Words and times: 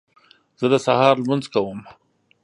زه 0.59 0.65
د 0.71 0.75
سهار 0.85 1.15
لمونځ 1.21 1.45
کوم 1.53 1.79